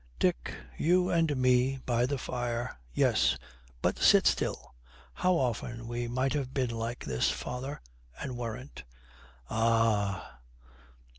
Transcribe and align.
Dick, 0.17 0.55
you 0.79 1.11
and 1.11 1.37
me 1.37 1.77
by 1.85 2.07
the 2.07 2.17
fire!' 2.17 2.79
'Yes, 2.91 3.37
but 3.83 3.99
sit 3.99 4.25
still. 4.25 4.73
How 5.13 5.37
often 5.37 5.87
we 5.87 6.07
might 6.07 6.33
have 6.33 6.55
been 6.55 6.71
like 6.71 7.05
this, 7.05 7.29
father, 7.29 7.79
and 8.19 8.35
weren't.' 8.35 8.83
'Ah!' 9.47 10.39